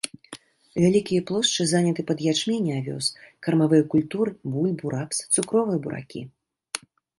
[0.83, 3.11] Вялікія плошчы заняты пад ячмень і авёс,
[3.49, 6.19] кармавыя культуры, бульбу, рапс, цукровыя буракі.